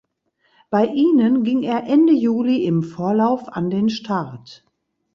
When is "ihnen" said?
0.87-1.43